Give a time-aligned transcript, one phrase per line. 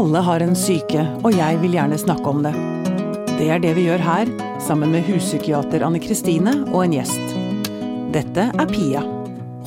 [0.00, 2.54] Alle har en syke, og jeg vil gjerne snakke om det.
[3.36, 4.30] Det er det vi gjør her,
[4.64, 7.34] sammen med huspsykiater Anne Kristine og en gjest.
[8.14, 9.02] Dette er Pia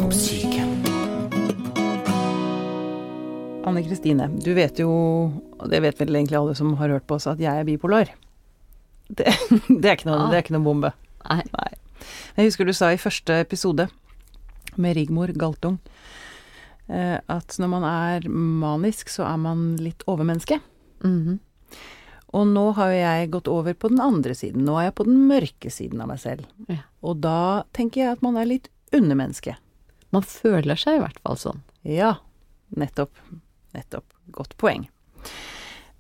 [0.02, 0.64] om syke.
[3.70, 4.89] Anne Kristine, du vet jo,
[5.59, 8.09] og det vet vel egentlig alle som har hørt på oss, at jeg er bipolar.
[9.13, 9.29] Det,
[9.70, 10.95] det, er, ikke noe, det er ikke noe bombe.
[11.27, 11.43] Nei.
[11.54, 11.71] Nei.
[12.39, 13.86] Jeg husker du sa i første episode
[14.81, 15.77] med Rigmor Galtung
[16.88, 20.57] at når man er manisk, så er man litt overmenneske.
[21.05, 21.39] Mhm.
[22.33, 24.65] Og nå har jo jeg gått over på den andre siden.
[24.65, 26.47] Nå er jeg på den mørke siden av meg selv.
[26.65, 26.82] Ja.
[27.05, 29.54] Og da tenker jeg at man er litt undermenneske.
[30.14, 31.61] Man føler seg i hvert fall sånn.
[31.86, 32.16] Ja,
[32.73, 33.13] nettopp.
[33.77, 34.08] Nettopp.
[34.33, 34.88] Godt poeng.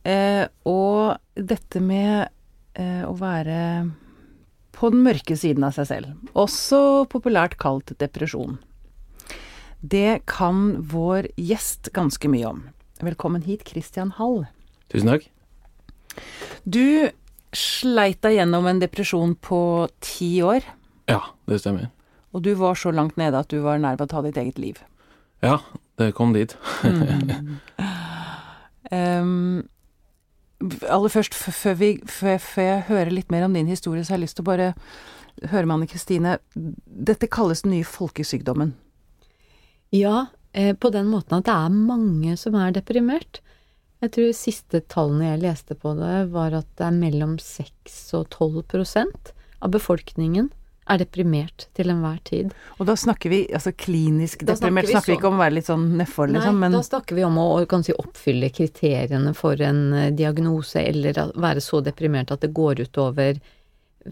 [0.03, 2.27] Eh, og dette med
[2.73, 3.59] eh, å være
[4.73, 8.57] på den mørke siden av seg selv, også populært kalt depresjon,
[9.83, 12.61] det kan vår gjest ganske mye om.
[13.03, 14.45] Velkommen hit, Christian Hall.
[14.93, 15.25] Tusen takk.
[16.63, 17.09] Du
[17.53, 19.59] sleit deg gjennom en depresjon på
[19.99, 20.63] ti år,
[21.11, 21.19] Ja,
[21.51, 21.89] det stemmer.
[22.31, 24.57] og du var så langt nede at du var nær ved å ta ditt eget
[24.57, 24.79] liv.
[25.43, 25.59] Ja,
[25.99, 26.55] det kom dit.
[28.93, 29.63] Um,
[30.85, 34.19] aller først, før, vi, før, før jeg hører litt mer om din historie, så har
[34.19, 34.67] jeg lyst til å bare
[35.49, 36.35] høre med Anne Kristine.
[36.85, 38.75] Dette kalles den nye folkesykdommen.
[39.93, 40.25] Ja,
[40.57, 43.43] eh, på den måten at det er mange som er deprimert.
[44.03, 48.27] Jeg tror siste tallene jeg leste på det, var at det er mellom 6 og
[48.33, 49.31] 12 prosent
[49.63, 50.49] av befolkningen
[50.91, 52.51] er deprimert til enhver tid.
[52.77, 55.43] Og da snakker vi altså klinisk Da snakker deprimert, vi snakker vi ikke om å
[55.43, 57.47] være litt sånn nedfor, liksom, Nei, men da snakker vi om å
[57.85, 63.39] si, oppfylle kriteriene for en eh, diagnose, eller være så deprimert at det går utover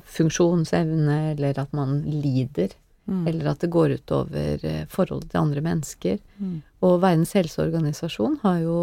[0.08, 2.72] funksjonsevne, eller at man lider.
[3.10, 3.28] Mm.
[3.28, 6.20] Eller at det går utover over forholdet til andre mennesker.
[6.38, 6.62] Mm.
[6.86, 8.76] Og Verdens helseorganisasjon har jo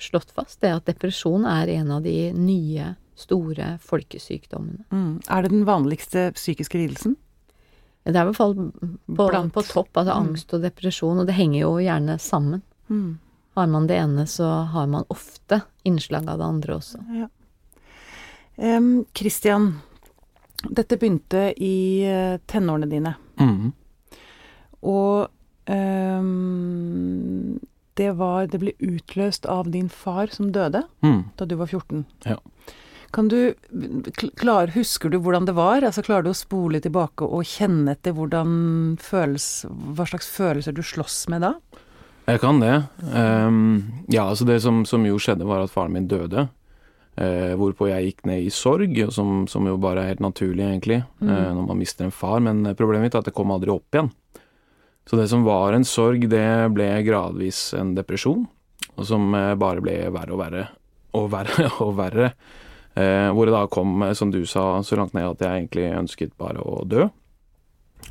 [0.00, 4.84] slått fast det at depresjon er en av de nye, store folkesykdommene.
[4.92, 5.22] mm.
[5.28, 7.16] Er det den vanligste psykiske lidelsen?
[8.04, 10.28] Det er i hvert fall på, på topp, altså Mm.
[10.28, 12.62] angst og depresjon, og det henger jo gjerne sammen.
[12.88, 13.18] Mm.
[13.56, 17.00] Har man det ene, så har man ofte innslag av det andre også.
[17.16, 17.28] Ja.
[18.56, 19.80] Um, Christian,
[20.70, 23.14] dette begynte i eh, tenårene dine.
[23.40, 23.72] Mhm.
[24.86, 25.28] Og
[25.66, 27.60] um,
[27.96, 31.22] det var Det ble utløst av din far som døde mm.
[31.36, 32.04] da du var 14.
[32.28, 32.36] Ja.
[33.16, 33.54] Kan du
[34.36, 35.80] klar, Husker du hvordan det var?
[35.80, 40.82] Altså Klarer du å spole tilbake og kjenne etter hvordan føles, hva slags følelser du
[40.84, 41.54] slåss med da?
[42.26, 42.74] Jeg kan det.
[43.14, 46.48] Um, ja, altså det som, som jo skjedde, var at faren min døde.
[47.16, 51.02] Eh, hvorpå jeg gikk ned i sorg, som, som jo bare er helt naturlig, egentlig,
[51.20, 51.28] Mm.
[51.32, 52.40] eh, når man mister en far.
[52.40, 54.10] Men problemet mitt er at det kom aldri opp igjen.
[55.06, 56.44] Så det som var en sorg, det
[56.74, 58.46] ble gradvis en depresjon,
[58.96, 60.64] og som eh, bare ble verre og verre
[61.16, 62.32] og verre og verre.
[62.96, 65.86] Eh, hvor det da kom, eh, som du sa, så langt ned at jeg egentlig
[65.98, 67.06] ønsket bare å dø.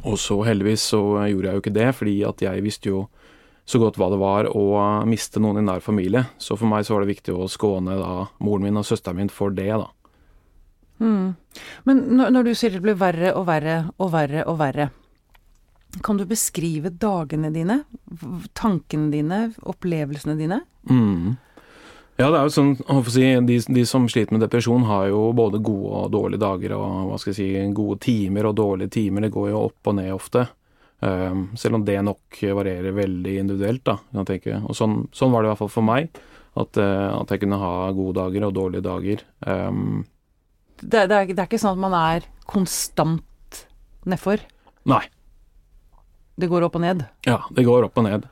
[0.06, 1.00] Og så heldigvis så
[1.30, 3.06] gjorde jeg jo ikke det, fordi at jeg visste jo
[3.66, 4.66] så godt hva det var å
[5.10, 6.28] miste noen i nær familie.
[6.38, 9.32] Så for meg så var det viktig å skåne da moren min og søsteren min
[9.34, 9.90] for det, da.
[11.02, 11.34] Mm.
[11.90, 14.92] Men når, når du sier det blir verre og verre og verre og verre,
[16.04, 17.82] kan du beskrive dagene dine,
[18.54, 20.62] tankene dine, opplevelsene dine?
[20.90, 21.36] Mm.
[22.16, 22.76] Ja, det er jo sånn,
[23.12, 27.10] si, de, de som sliter med depresjon har jo både gode og dårlige dager, og
[27.10, 29.26] hva skal jeg si, gode timer og dårlige timer.
[29.26, 30.46] Det går jo opp og ned ofte.
[31.02, 34.62] Um, selv om det nok varierer veldig individuelt, da, kan jeg tenke.
[34.64, 36.22] Og sånn, sånn var det i hvert fall for meg.
[36.56, 39.24] At, eh, at jeg kunne ha gode dager og dårlige dager.
[39.44, 40.06] Um,
[40.80, 43.66] Det, det, er, det er ikke sånn at man er konstant
[44.08, 44.40] nedfor.
[44.86, 45.04] nei.
[46.36, 47.06] Det går opp og ned.
[47.24, 48.26] Ja, det går opp og ned.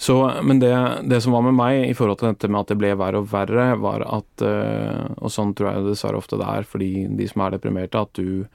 [0.00, 0.72] Så, men det,
[1.12, 3.26] det som var med meg i forhold til dette med at det ble verre og
[3.28, 7.42] verre, var at eh, Og sånn tror jeg dessverre ofte det er fordi de som
[7.44, 8.46] er deprimerte, at du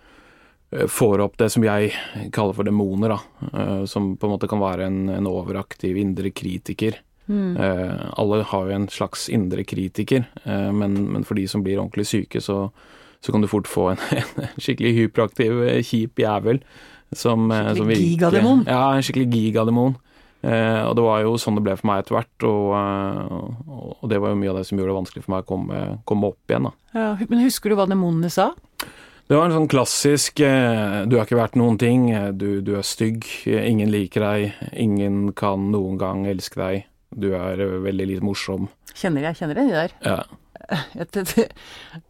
[0.91, 1.93] får opp det som jeg
[2.35, 3.49] kaller for demoner, da.
[3.53, 7.01] eh, som på en måte kan være en, en overaktiv indre kritiker.
[7.25, 7.55] Mm.
[8.21, 12.05] alle har jo en slags indre kritiker, eh, men, men for de som blir ordentlig
[12.05, 12.67] syke, så,
[13.19, 14.03] så kan du fort få en,
[14.45, 16.59] en skikkelig hyperaktiv, eh, kjip jævel.
[17.15, 18.61] Som, eh, Skikkelig som virker- gigademon.
[18.69, 19.95] Ja, en skikkelig gigademon.
[20.45, 24.09] Eh, og det var jo sånn det ble for meg etter hvert, og, eh, og
[24.11, 26.29] det var jo mye av det som gjorde det vanskelig for meg å komme, komme
[26.29, 26.69] opp igjen.
[26.69, 26.73] da.
[26.93, 28.51] Ja, men husker du hva demonene sa?
[29.25, 32.75] Det var en sånn klassisk eh, 'du har ikke vært noen ting', eh, du, du
[32.77, 38.07] er stygg, eh, ingen liker deg, ingen kan noen gang elske deg, du er veldig
[38.11, 38.69] litt morsom.
[38.93, 39.97] Kjenner jeg kjenner det, de der.
[40.05, 40.19] Ja.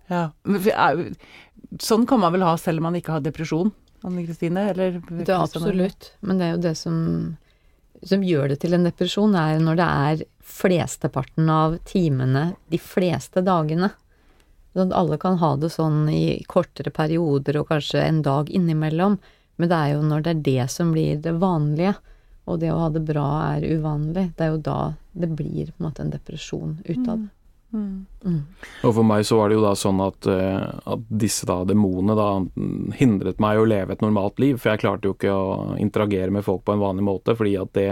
[0.07, 0.29] Ja.
[1.81, 3.71] Sånn kan man vel ha selv om man ikke har depresjon,
[4.05, 4.69] Anne Kristine?
[4.69, 6.99] Eller Det er absolutt, men det er jo det som
[8.05, 13.41] som gjør det til en depresjon, er når det er flesteparten av timene de fleste
[13.45, 13.89] dagene.
[14.75, 19.15] Sånn at alle kan ha det sånn i kortere perioder og kanskje en dag innimellom,
[19.55, 21.95] men det er jo når det er det som blir det vanlige,
[22.45, 24.79] og det å ha det bra er uvanlig, det er jo da
[25.15, 27.31] det blir på en måte en depresjon ut av det.
[27.75, 28.43] Mm.
[28.87, 32.15] Og for meg så var det jo da sånn at, eh, at disse da demonene
[32.15, 32.27] da
[32.95, 36.45] hindret meg å leve et normalt liv, for jeg klarte jo ikke å interagere med
[36.45, 37.89] folk på en vanlig måte, fordi at det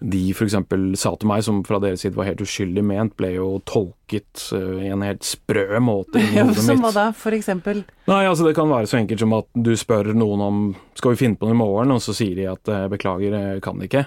[0.00, 0.54] de f.eks.
[1.00, 4.78] sa til meg, som fra deres side var helt uskyldig ment, ble jo tolket uh,
[4.84, 6.62] i en helt sprø måte i hodet mitt.
[6.68, 7.82] Som hva da, eksempel?
[8.10, 10.60] Nei, altså Det kan være så enkelt som at du spør noen om
[10.98, 13.64] skal vi finne på noe i morgen, og så sier de at uh, beklager, jeg
[13.64, 14.06] kan ikke.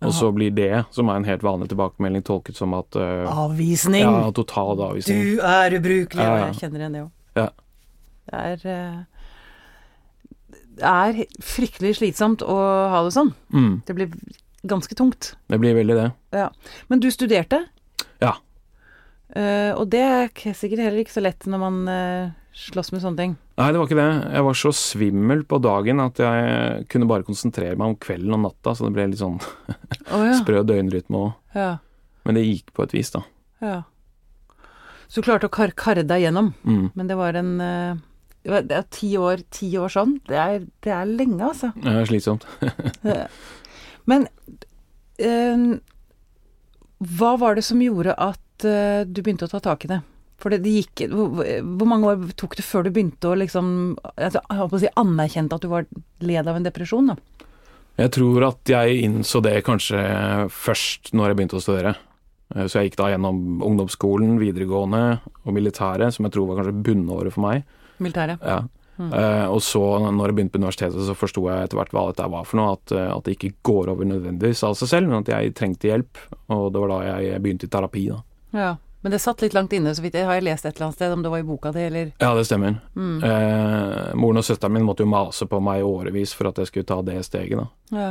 [0.00, 4.06] Og så blir det, som er en helt vanlig tilbakemelding, tolket som at uh, Avvisning!
[4.06, 5.20] Ja, total avvisning.
[5.20, 6.24] Du er ubrukelig!
[6.24, 6.46] Ja, ja.
[6.48, 7.10] jeg kjenner igjen det òg.
[7.36, 7.48] Ja.
[8.30, 9.00] Det er uh
[10.80, 12.56] Det er fryktelig slitsomt å
[12.88, 13.34] ha det sånn.
[13.52, 14.14] Mm, Det blir
[14.66, 15.34] ganske tungt.
[15.48, 16.48] det blir veldig det.
[16.88, 17.62] Men du studerte?
[18.20, 18.34] Ja.
[19.30, 20.28] Uh, og det er
[20.58, 23.36] sikkert heller ikke så lett når man uh, slåss med sånne ting.
[23.60, 24.08] Nei, det var ikke det.
[24.34, 28.42] Jeg var så svimmel på dagen at jeg kunne bare konsentrere meg om kvelden og
[28.48, 30.34] natta, så det ble litt sånn oh, ja.
[30.40, 31.32] sprø døgnrytme òg.
[31.54, 31.70] ja.
[32.26, 33.22] Men det gikk på et vis, da.
[33.64, 33.78] Ja.
[35.08, 36.90] Så du klarte å kar karre deg gjennom, Mm.
[36.94, 37.94] men det var en uh,
[38.44, 40.18] det var- er ti år, ti år sånn.
[40.28, 41.70] Det er, det er lenge, altså.
[41.80, 42.44] Er slitsomt.
[44.08, 44.26] Men
[47.00, 50.00] hva var det som gjorde at eh, du begynte å ta tak i det?
[50.40, 51.42] For det, det gikk hvor,
[51.76, 53.66] hvor mange år tok det før du begynte å liksom
[54.16, 55.88] altså, Jeg holdt på å si anerkjente at du var
[56.24, 57.18] led av en depresjon, da?
[58.00, 60.00] Jeg tror at jeg innså det kanskje
[60.54, 61.94] først når jeg begynte å studere.
[62.54, 65.04] Eh, Så jeg gikk da gjennom ungdomsskolen, videregående
[65.44, 67.64] og militæret, som jeg tror var kanskje bunnåret for meg.
[68.00, 68.40] Militæret.
[68.40, 68.62] Ja.
[69.00, 69.12] Mm.
[69.16, 69.80] Eh, og så,
[70.12, 72.74] når jeg begynte på universitetet, så forsto jeg etter hvert hva dette var for noe.
[72.76, 75.88] At, eh, at det ikke går over nødvendigvis av seg selv, men at jeg trengte
[75.88, 76.20] hjelp.
[76.52, 78.20] Og det var da jeg begynte i terapi, da.
[78.60, 78.70] Ja.
[79.00, 80.98] Men det satt litt langt inne, så vidt jeg har jeg lest et eller annet
[80.98, 82.74] sted, om det var i boka di, eller Ja, det stemmer.
[82.92, 83.22] mm.
[83.24, 86.68] Eh, moren og søsteren min måtte jo mase på meg i årevis for at jeg
[86.68, 87.68] skulle ta det steget, da.
[87.96, 88.10] ja.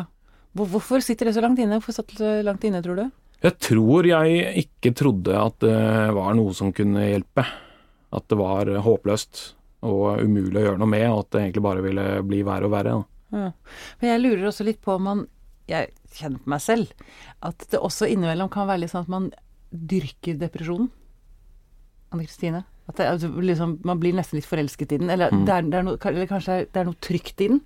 [0.58, 1.78] Hvorfor sitter det så langt inne?
[1.78, 3.04] Hvorfor satt det så langt inne, tror du?
[3.46, 5.76] Jeg tror jeg ikke trodde at det
[6.18, 7.46] var noe som kunne hjelpe.
[8.12, 9.44] At det var håpløst
[9.82, 12.72] og umulig å gjøre noe med, og at det egentlig bare ville bli verre og
[12.74, 12.96] verre.
[12.98, 13.40] Da.
[13.40, 13.52] Ja.
[14.02, 15.28] Men jeg lurer også litt på om man
[15.70, 16.90] Jeg kjenner på meg selv
[17.46, 19.28] at det også innimellom kan være litt sånn at man
[19.70, 20.88] dyrker depresjonen.
[22.10, 22.64] Anne Kristine?
[22.90, 25.12] At det, altså, liksom, man blir nesten litt forelsket i den.
[25.14, 25.44] Eller, Mm.
[25.46, 27.62] det, er, det er noe, eller kanskje det er noe trygt i den.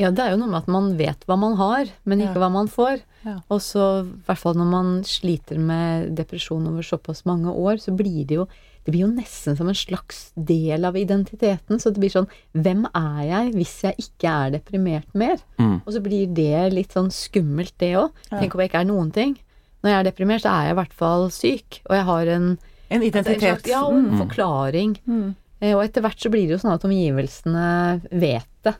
[0.00, 2.40] Ja, det er jo noe med at man vet hva man har, men ikke Ja.
[2.40, 3.02] hva man får.
[3.26, 3.36] Ja.
[3.52, 7.92] Og så, i hvert fall når man sliter med depresjon over såpass mange år, så
[7.94, 8.46] blir det jo
[8.84, 11.78] det blir jo nesten som en slags del av identiteten.
[11.78, 15.38] Så det blir sånn Hvem er jeg hvis jeg ikke er deprimert mer?
[15.58, 15.82] Mm.
[15.86, 18.10] Og så blir det litt sånn skummelt, det òg.
[18.30, 18.40] Ja.
[18.40, 19.36] Tenk om jeg ikke er noen ting.
[19.82, 21.80] Når jeg er deprimert, så er jeg i hvert fall syk.
[21.90, 22.58] Og jeg har en,
[22.90, 23.40] En en identitet.
[23.62, 24.18] slags, ja, og en Mm.
[24.28, 24.96] forklaring.
[25.06, 25.34] Mm.
[25.62, 28.74] Eh, Og etter hvert så blir det jo sånn at omgivelsene vet det.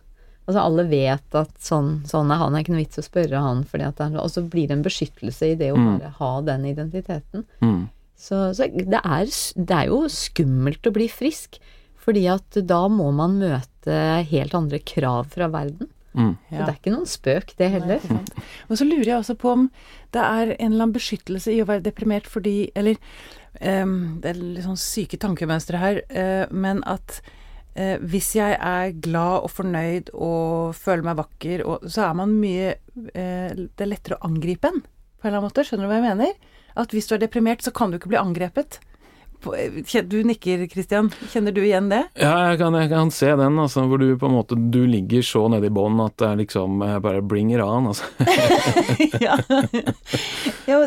[0.48, 3.40] Altså alle vet at sånn, sånn er han, det er ikke noe vits å spørre
[3.40, 5.98] han, fordi at det er, og så blir det en beskyttelse i det å Mm.
[6.00, 7.44] bare ha den identiteten.
[7.62, 7.88] Mm.
[8.22, 11.58] Så, så det, er, det er jo skummelt å bli frisk,
[12.02, 13.98] fordi at da må man møte
[14.30, 15.90] helt andre krav fra verden.
[16.12, 16.34] Mm.
[16.36, 18.02] Så det er ikke noen spøk, det heller.
[18.12, 18.22] Nei.
[18.68, 19.68] Og så lurer jeg også på om
[20.12, 22.98] det er en eller annen beskyttelse i å være deprimert fordi Eller
[23.62, 27.22] um, det er litt sånn syke tankemønstre her, uh, men at
[27.78, 32.36] uh, hvis jeg er glad og fornøyd og føler meg vakker, og, så er man
[32.36, 35.64] mye uh, Det er lettere å angripe en, på en eller annen måte.
[35.66, 36.60] Skjønner du hva jeg mener?
[36.76, 38.80] At hvis du er deprimert, så kan du ikke bli angrepet.
[39.42, 41.10] Du nikker, Christian.
[41.32, 42.02] Kjenner du igjen det?
[42.20, 45.22] Ja, jeg kan, jeg kan se den, altså, hvor du på en måte Du ligger
[45.26, 48.06] så nede i bånn at det er liksom bare bring it on, altså.
[49.26, 49.36] ja.
[50.66, 50.78] ja,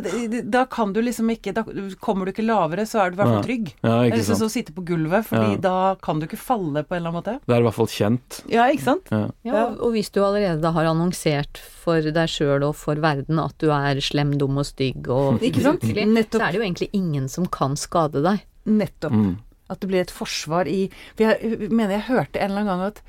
[0.44, 1.64] da kan du liksom ikke Da
[2.00, 3.72] kommer du ikke lavere, så er du i hvert fall trygg.
[3.84, 4.42] Ja, ikke liksom sant.
[4.46, 5.62] som å sitte på gulvet, fordi Ja.
[5.66, 7.38] da kan du ikke falle på en eller annen måte.
[7.46, 8.40] Det er i hvert fall kjent.
[8.52, 9.12] Ja, ikke sant?
[9.14, 9.26] Ja.
[9.46, 13.58] Ja, og hvis du allerede da har annonsert for deg sjøl og for verden at
[13.62, 15.84] du er slem, dum og stygg og Ikke sant?
[15.86, 16.40] Nettopp.
[16.40, 18.45] så er det jo egentlig ingen som kan skade deg.
[18.66, 19.14] Nettopp.
[19.14, 19.36] Mm.
[19.70, 20.86] At det blir et forsvar i
[21.18, 23.00] For jeg mener jeg hørte en eller annen gang at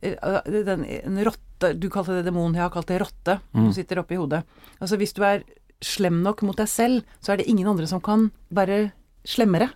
[0.00, 3.38] eh, den, en rotte Du kalte det demon, jeg har kalt det rotte.
[3.52, 3.66] Mm.
[3.68, 4.42] Du sitter oppi hodet.
[4.80, 5.44] Altså hvis du er
[5.84, 8.90] slem nok mot deg selv, så er det ingen andre som kan være
[9.28, 9.70] slemmere.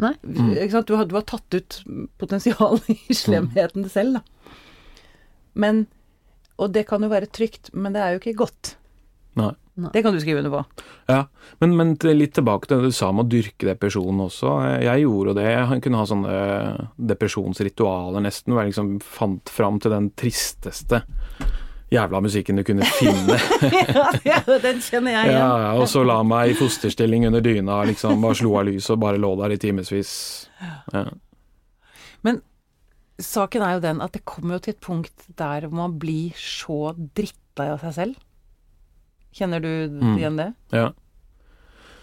[0.00, 0.14] Nei.
[0.24, 0.52] Mm.
[0.56, 0.88] Ikke sant?
[0.88, 1.78] Du, har, du har tatt ut
[2.20, 4.54] potensialet i slemheten selv, da.
[5.52, 5.86] Men
[6.60, 8.74] Og det kan jo være trygt, men det er jo ikke godt.
[9.40, 9.52] Nei.
[9.74, 10.84] Det kan du skrive under på.
[11.08, 11.22] Ja,
[11.62, 14.52] men, men litt tilbake til det du sa om å dyrke depresjon også.
[14.84, 15.48] Jeg gjorde det.
[15.48, 16.36] Jeg kunne ha sånne
[17.12, 21.02] depresjonsritualer nesten, hvor jeg liksom fant fram til den tristeste
[21.92, 23.36] jævla musikken du kunne finne.
[24.28, 25.40] ja, den kjenner jeg igjen.
[25.40, 29.02] Ja, og så la meg i fosterstilling under dyna, liksom, bare slo av lyset og
[29.04, 30.14] bare lå der i timevis.
[30.92, 31.06] Ja.
[33.22, 36.94] Saken er jo den at det kommer jo til et punkt der man blir så
[36.96, 38.20] drittlei av seg selv.
[39.32, 40.16] Kjenner du Mm.
[40.18, 40.54] igjen det?
[40.72, 40.90] Ja.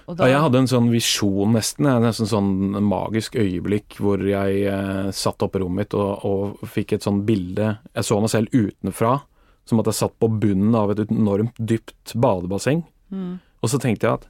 [0.09, 4.63] Og Ja, jeg hadde en sånn visjon nesten, En nesten sånn magisk øyeblikk hvor jeg
[4.65, 8.29] eh, satt oppe i rommet mitt og, og fikk et sånn bilde Jeg så meg
[8.33, 9.21] selv utenfra,
[9.65, 12.83] som at jeg satt på bunnen av et enormt dypt badebasseng.
[13.13, 13.39] Mm.
[13.61, 14.27] Og så tenkte jeg at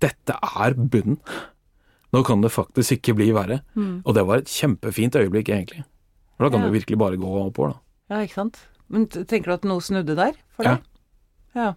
[0.00, 1.20] dette er bunnen.
[2.12, 3.60] Nå kan det faktisk ikke bli verre.
[3.76, 4.02] Mm.
[4.04, 5.84] Og det var et kjempefint øyeblikk, egentlig.
[6.36, 6.66] For da kan Ja.
[6.70, 7.78] du virkelig bare gå oppover, da.
[8.10, 8.58] Ja, ikke sant.
[8.88, 10.82] Men tenker du at noe snudde der for deg?
[11.54, 11.62] Ja.
[11.62, 11.74] Ja.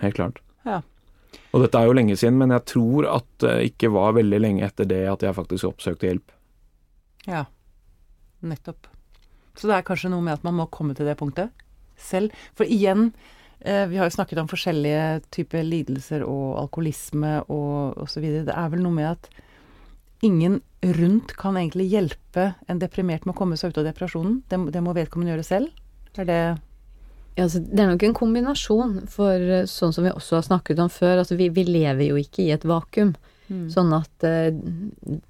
[0.00, 0.40] Helt klart.
[0.66, 0.80] Ja.
[1.50, 4.66] Og dette er jo lenge siden, men jeg tror at det ikke var veldig lenge
[4.66, 6.32] etter det at jeg faktisk oppsøkte hjelp.
[7.26, 7.44] Ja.
[8.40, 8.88] Nettopp.
[9.58, 11.52] Så det er kanskje noe med at man må komme til det punktet
[12.00, 12.32] selv.
[12.56, 13.10] For igjen,
[13.60, 18.24] eh, vi har jo snakket om forskjellige typer lidelser og alkoholisme og osv.
[18.48, 19.28] Det er vel noe med at
[20.24, 20.60] ingen
[20.96, 24.40] rundt kan egentlig hjelpe en deprimert med å komme seg ut av depresjonen.
[24.48, 25.84] Det, det må vedkommende gjøre selv.
[26.16, 26.42] Er det
[27.38, 30.80] Ja, altså, det er nok en kombinasjon, for eh, sånn som vi også har snakket
[30.82, 33.14] om før, altså vi, vi lever jo ikke i et vakuum.
[33.50, 33.64] Mm.
[33.70, 34.50] Sånn at eh,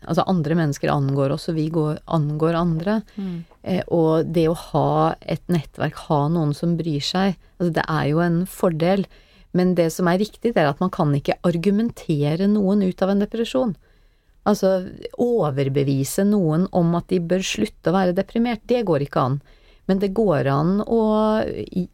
[0.05, 2.99] altså andre mennesker angår oss, og vi går, angår andre.
[3.17, 3.37] Mm.
[3.63, 8.09] Eh, og det å ha et nettverk, ha noen som bryr seg, altså det er
[8.11, 9.07] jo en fordel.
[9.57, 13.15] Men det som er riktig, det er at man kan ikke argumentere noen ut av
[13.15, 13.73] en depresjon.
[14.49, 14.77] Altså
[15.21, 18.63] overbevise noen om at de bør slutte å være deprimert.
[18.69, 19.41] Det går ikke an.
[19.91, 21.03] Men det går an å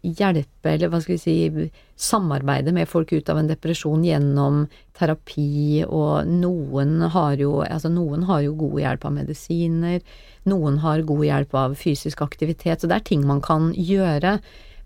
[0.04, 4.66] hjelpe, eller hva skal vi si, samarbeide med folk ut av en depresjon gjennom
[4.98, 10.04] terapi, og noen har jo, altså noen har jo god hjelp av medisiner,
[10.44, 14.36] noen har god hjelp av fysisk aktivitet, så det er ting man kan gjøre.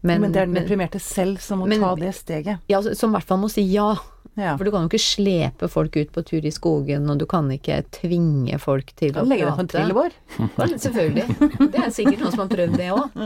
[0.03, 2.59] Men, Men, det er den deprimerte selv som må men- ta det steget.
[2.69, 3.95] ja, altså, som i hvert fall må si ja.
[4.39, 4.55] Ja.
[4.57, 7.51] For du kan jo ikke slepe folk ut på tur i skogen, og du kan
[7.51, 10.15] ikke tvinge folk til Kan legge deg på en trillebår.
[10.79, 11.27] Selvfølgelig.
[11.75, 13.19] Det er sikkert noen som har prøvd det òg.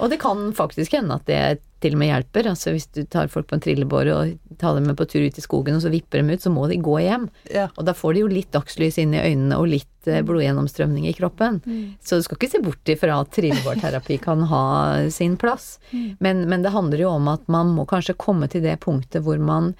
[0.00, 1.40] Og det kan faktisk hende at det
[1.80, 2.50] til og med hjelper.
[2.52, 5.40] Altså hvis du tar folk på en trillebår og tar dem med på tur ut
[5.40, 7.26] i skogen, og så vipper dem ut, så må de gå hjem.
[7.50, 7.66] Ja.
[7.76, 11.14] Og da får de jo litt dagslys inn i øynene og litt eh, blodgjennomstrømning i
[11.16, 11.60] kroppen.
[12.00, 14.64] Så du skal ikke se bort ifra at trillebårterapi kan ha
[15.12, 15.78] sin plass.
[16.18, 19.40] Men, men det handler jo om at man må kanskje komme til det punktet hvor
[19.42, 19.74] man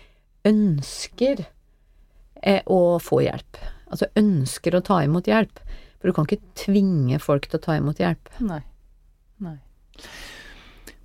[0.48, 1.44] ønsker
[2.42, 3.60] eh, å få hjelp.
[3.90, 5.62] Altså ønsker å ta imot hjelp.
[6.00, 8.32] For du kan ikke tvinge folk til å ta imot hjelp.
[8.44, 8.62] Nei.
[9.44, 9.58] Nei.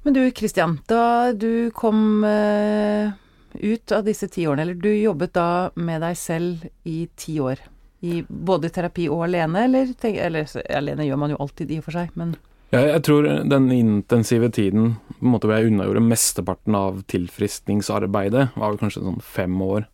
[0.06, 3.10] Men du Kristian, da du kom eh,
[3.58, 7.60] ut av disse ti årene, eller du jobbet da med deg selv i ti år,
[8.02, 11.98] i både terapi og alene, eller, eller alene gjør man jo alltid i og for
[12.00, 12.36] seg, men
[12.74, 18.50] ja, jeg tror den intensive tiden på en måte hvor jeg unnagjorde mesteparten av tilfriskningsarbeidet,
[18.58, 19.86] var vel kanskje sånn fem år.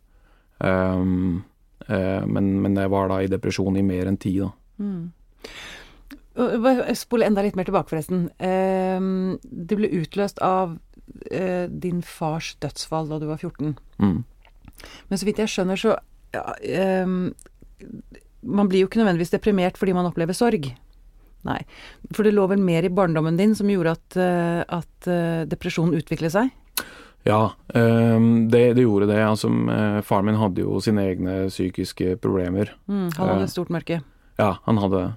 [0.58, 1.44] Um,
[1.86, 4.50] uh, men, men jeg var da i depresjon i mer enn ti, da.
[4.82, 5.12] Mm.
[6.96, 8.26] Spole enda litt mer tilbake, forresten.
[8.40, 13.76] Um, det ble utløst av uh, din fars dødsfall da du var 14.
[14.02, 14.22] Mm.
[15.12, 15.98] Men så vidt jeg skjønner, så
[16.32, 17.34] ja, ehm,
[18.42, 20.72] Man blir jo ikke nødvendigvis deprimert fordi man opplever sorg.
[21.46, 21.58] Nei.
[22.14, 25.98] For det lå vel mer i barndommen din som gjorde at, eh, at eh, depresjonen
[25.98, 26.52] utviklet seg?
[27.26, 29.18] Ja, ehm, det, det gjorde det.
[29.22, 32.72] Altså, eh, faren min hadde jo sine egne psykiske problemer.
[32.90, 34.00] Mm, han hadde et stort mørke.
[34.40, 35.10] Ja, han hadde det.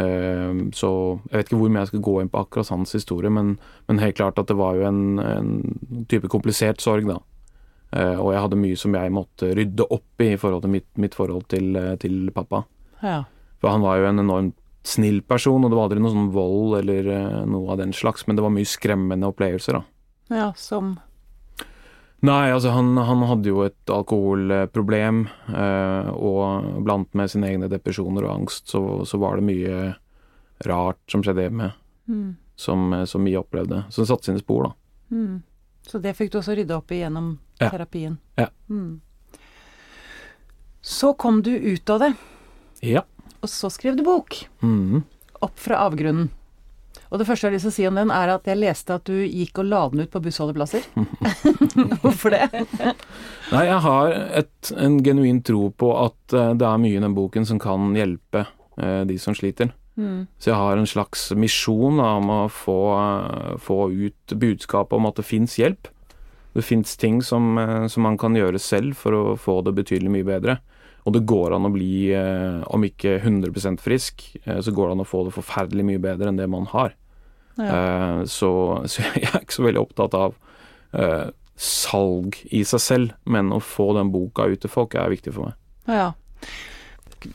[0.00, 0.90] Ehm, så
[1.28, 3.54] jeg vet ikke hvor mye jeg skal gå inn på akkurat hans historie, men,
[3.86, 7.20] men helt klart at det var jo en, en type komplisert sorg, da.
[7.94, 10.90] Eh, og jeg hadde mye som jeg måtte rydde opp i i forhold til mitt,
[10.98, 12.64] mitt forhold til, eh, til pappa.
[13.02, 13.22] Ja.
[13.62, 16.78] For han var jo en enormt snill person, og det var aldri noe sånn vold
[16.82, 19.84] eller eh, noe av den slags, men det var mye skremmende opplevelser, da.
[20.34, 20.96] ja, som
[22.24, 28.24] Nei, altså han, han hadde jo et alkoholproblem, eh, og blant med sine egne depresjoner
[28.24, 29.80] og angst, så, så var det mye
[30.64, 31.68] rart som skjedde hjemme,
[32.08, 33.82] mm, som, som vi opplevde.
[33.92, 34.72] Så det satte sine spor, da.
[35.12, 35.36] mm.
[35.86, 37.68] Så det fikk du også rydde opp i gjennom Ja.
[37.70, 38.18] terapien?
[38.40, 38.48] Ja.
[38.70, 39.00] Mm.
[40.82, 42.14] Så kom du ut av det,
[42.82, 43.02] Ja.
[43.42, 44.46] og så skrev du bok.
[44.62, 45.04] Mm.
[45.42, 46.30] Opp fra avgrunnen.
[47.10, 48.94] Og det første jeg har lyst til å si om den, er at jeg leste
[48.94, 50.82] at du gikk og la den ut på bussholdeplasser.
[52.02, 52.48] Hvorfor det?
[53.52, 57.14] Nei, jeg har et, en genuin tro på at eh, det er mye i den
[57.14, 58.46] boken som kan hjelpe
[58.78, 59.72] eh, de som sliter.
[59.96, 60.26] Mm.
[60.38, 65.06] Så jeg har en slags misjon da, om å få, eh, få ut budskapet om
[65.06, 65.88] at det fins hjelp.
[66.54, 70.10] Det fins ting som, eh, som man kan gjøre selv for å få det betydelig
[70.10, 70.58] mye bedre.
[71.06, 75.04] Og det går an å bli, eh, om ikke 100% frisk, så går det an
[75.04, 76.94] å få det forferdelig mye bedre enn det man har.
[77.58, 78.24] Ja.
[78.24, 80.34] Så, så jeg er ikke så veldig opptatt av
[80.94, 85.34] uh, salg i seg selv, men å få den boka ut til folk er viktig
[85.34, 85.54] for meg.
[85.86, 86.12] Ja.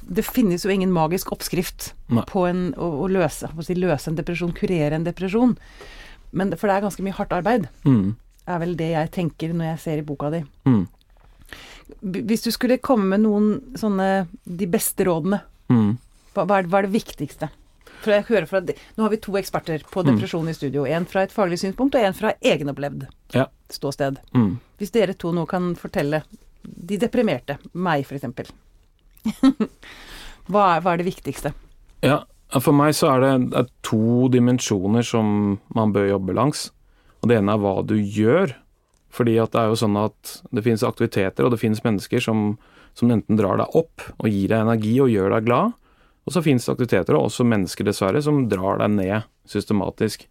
[0.08, 2.24] Det finnes jo ingen magisk oppskrift Nei.
[2.30, 5.58] på en, å, å løse, å si, løse en depresjon, kurere en depresjon.
[6.32, 8.16] Men, for det er ganske mye hardt arbeid, Mm.
[8.48, 10.44] er vel det jeg tenker når jeg ser i boka di.
[10.66, 10.88] Mm.
[12.04, 15.98] Hvis du skulle komme med noen sånne de beste rådene, Mm.
[16.34, 17.50] hva, hva, er, hva er det viktigste?
[18.02, 20.16] For jeg hører fra, Nå har vi to eksperter på Mm.
[20.16, 20.86] depresjon i studio.
[20.86, 23.48] En fra et faglig synspunkt, og en fra egenopplevd Ja.
[23.70, 24.18] ståsted.
[24.34, 24.60] Mm.
[24.80, 26.24] Hvis dere to nå kan fortelle
[26.64, 28.52] de deprimerte, meg f.eks.
[30.50, 31.54] hva, er- hva er det viktigste?
[32.06, 32.22] Ja,
[32.64, 36.70] for meg så er det er to dimensjoner som man bør jobbe langs.
[37.22, 38.56] Og det ene er hva du gjør.
[39.14, 42.52] Fordi at det er jo sånn at det finnes aktiviteter, og det finnes mennesker som,
[42.98, 45.74] som enten drar deg opp og gir deg energi og gjør deg glad.
[46.30, 50.28] Og så finnes det aktiviteter, og også mennesker dessverre, som drar deg ned systematisk.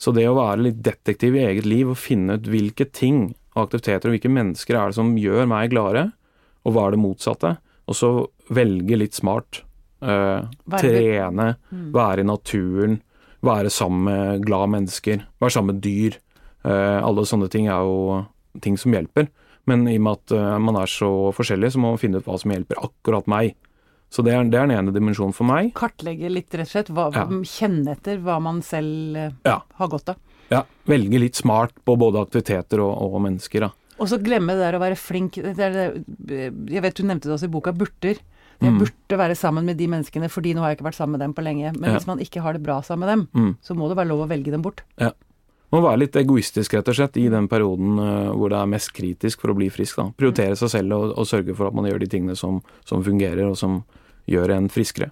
[0.00, 3.66] Så det å være litt detektiv i eget liv og finne ut hvilke ting og
[3.66, 6.10] aktiviteter og hvilke mennesker er det som gjør meg gladere,
[6.64, 7.54] og hva er det motsatte,
[7.90, 8.10] og så
[8.54, 9.64] velge litt smart.
[10.00, 10.42] eh,
[10.80, 11.88] trene, mm.
[11.92, 12.94] være i naturen,
[13.44, 16.16] være sammen med glade mennesker, være sammen med dyr.
[16.64, 18.22] Eh, alle sånne ting er jo
[18.64, 19.28] ting som hjelper.
[19.68, 22.24] Men i og med at eh, man er så forskjellig, så må man finne ut
[22.30, 23.52] hva som hjelper akkurat meg.
[24.10, 25.68] Så det er, det er den ene dimensjonen for meg.
[25.76, 26.88] Kartlegge litt, rett og slett.
[26.96, 27.26] Hva, Ja.
[27.46, 29.60] Kjenne etter hva man selv Ja.
[29.78, 30.16] har godt av.
[30.50, 33.68] Ja, velge litt smart på både aktiviteter og, og mennesker.
[33.68, 33.70] Da.
[34.00, 37.52] Og så glemme det der å være flink Jeg vet du nevnte det også i
[37.52, 38.16] boka, burter.
[38.60, 38.78] Jeg Mm.
[38.78, 41.32] burde være sammen med de menneskene, fordi nå har jeg ikke vært sammen med dem
[41.32, 41.72] på lenge.
[41.78, 41.96] Men Ja.
[41.96, 43.56] hvis man ikke har det bra sammen med dem, Mm.
[43.62, 44.82] så må det være lov å velge dem bort.
[45.72, 48.92] Må være litt egoistisk, rett og slett, i den perioden eh, hvor det er mest
[48.92, 49.96] kritisk for å bli frisk.
[49.96, 50.10] Da.
[50.18, 53.48] Prioritere seg selv og, og sørge for at man gjør de tingene som, som fungerer,
[53.48, 53.84] og som
[54.28, 55.10] gjør en friskere.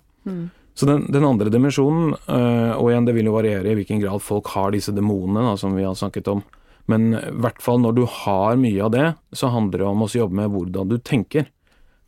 [0.75, 4.21] Så den, den andre dimensjonen, eh, og igjen det vil jo variere i hvilken grad
[4.21, 6.43] folk har disse demonene som vi har snakket om,
[6.89, 10.11] men i hvert fall når du har mye av det, så handler det om å
[10.11, 11.51] jobbe med hvordan du tenker.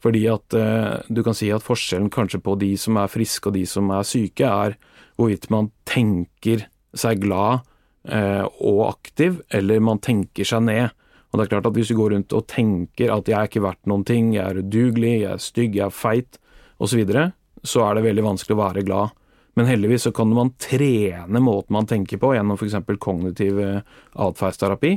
[0.01, 3.59] Fordi at eh, du kan si at forskjellen kanskje på de som er friske og
[3.59, 4.79] de som er syke, er
[5.21, 6.65] hvorvidt man tenker
[6.97, 7.67] seg glad
[8.09, 10.97] eh, og aktiv, eller man tenker seg ned.
[11.31, 13.65] Og det er klart at hvis du går rundt og tenker at jeg er ikke
[13.67, 16.41] verdt noen ting, jeg er udugelig, jeg er stygg, jeg er feit,
[16.81, 17.25] osv., så, videre,
[17.63, 19.17] så er det veldig vanskelig å være glad.
[19.61, 22.79] Men heldigvis så kan man trene måten man tenker på gjennom f.eks.
[22.97, 23.83] kognitiv eh,
[24.25, 24.95] atferdsterapi,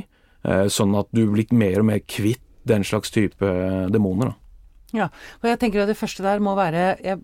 [0.48, 4.30] eh, sånn at du blir mer og mer kvitt den slags type eh, demoner.
[4.32, 4.38] Da.
[4.96, 5.10] Ja,
[5.42, 7.20] og jeg tenker at det første der må være jeg,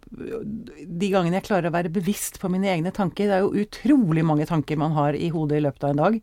[0.91, 4.25] De gangene jeg klarer å være bevisst på mine egne tanker Det er jo utrolig
[4.27, 6.21] mange tanker man har i hodet i løpet av en dag.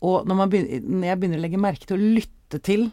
[0.00, 2.88] Og når, man begynner, når jeg begynner å legge merke til å lytte til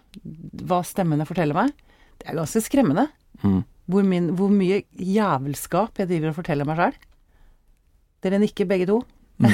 [0.68, 1.72] hva stemmene forteller meg,
[2.20, 3.08] det er ganske skremmende.
[3.46, 3.62] Mm.
[3.88, 7.04] Hvor, min, hvor mye jævelskap jeg driver og forteller meg sjøl.
[8.26, 9.04] Dere nikker begge to.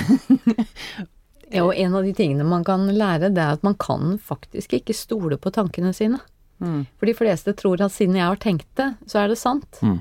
[1.51, 4.77] Ja, og en av de tingene man kan lære, det er at man kan faktisk
[4.77, 6.21] ikke stole på tankene sine.
[6.63, 6.85] Mm.
[6.95, 9.81] For de fleste tror at siden jeg har tenkt det, så er det sant.
[9.83, 9.99] Mm.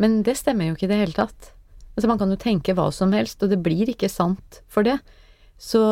[0.00, 1.52] Men det stemmer jo ikke i det hele tatt.
[1.92, 4.96] Altså Man kan jo tenke hva som helst, og det blir ikke sant for det.
[5.58, 5.82] Så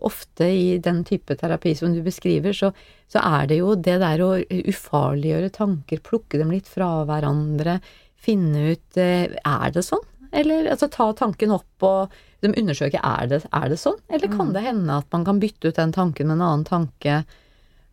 [0.00, 2.72] ofte i den type terapi som du beskriver, så,
[3.12, 7.78] så er det jo det der å ufarliggjøre tanker, plukke dem litt fra hverandre,
[8.24, 10.02] finne ut eh, Er det sånn?
[10.34, 14.50] Eller altså ta tanken opp og de undersøke er det, er det sånn, eller kan
[14.52, 17.22] det hende at man kan bytte ut den tanken med en annen tanke?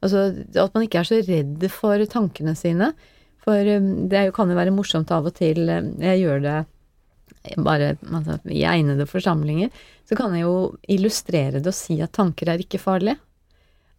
[0.01, 2.91] Altså at man ikke er så redd for tankene sine.
[3.41, 6.57] For um, det jo, kan jo være morsomt av og til, um, jeg gjør det
[7.65, 9.71] bare altså, i egnede forsamlinger,
[10.05, 10.55] så kan jeg jo
[10.93, 13.17] illustrere det og si at tanker er ikke farlige.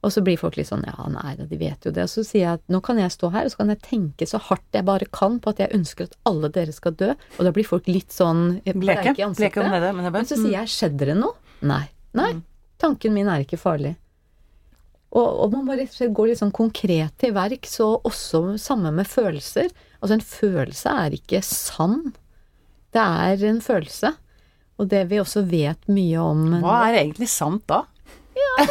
[0.03, 2.09] Og så blir folk litt sånn ja, nei da, de vet jo det.
[2.09, 4.27] Og så sier jeg at nå kan jeg stå her, og så kan jeg tenke
[4.27, 7.13] så hardt jeg bare kan på at jeg ønsker at alle dere skal dø.
[7.39, 9.15] Og da blir folk litt sånn Bleke.
[9.15, 9.39] i ansiktet.
[9.39, 11.39] Bleke om det, men, jeg bare, Men så sier jeg skjedde det noe?
[11.63, 11.85] Nei.
[12.19, 12.33] Nei.
[12.83, 13.95] Tanken min er ikke farlig.
[15.13, 18.57] Og, og man bare rett og slett gå litt sånn konkret til verks, og også
[18.59, 19.71] samme med følelser.
[20.01, 22.15] Altså en følelse er ikke sann.
[22.93, 24.17] Det er en følelse.
[24.81, 27.85] Og det vi også vet mye om Hva er egentlig sant da?